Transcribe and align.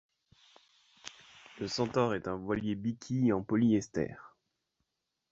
Le 1.59 1.67
Centaur 1.67 2.15
est 2.15 2.27
un 2.27 2.33
voilier 2.35 2.73
biquille 2.73 3.33
en 3.33 3.43
polyester. 3.43 4.15